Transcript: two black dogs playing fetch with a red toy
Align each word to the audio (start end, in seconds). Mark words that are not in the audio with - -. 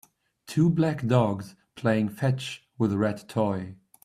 two 0.47 0.67
black 0.67 1.05
dogs 1.05 1.53
playing 1.75 2.09
fetch 2.09 2.67
with 2.79 2.91
a 2.91 2.97
red 2.97 3.29
toy 3.29 3.75